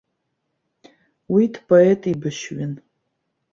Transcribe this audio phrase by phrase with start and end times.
[1.33, 2.73] Уи дпоетеибашьҩын.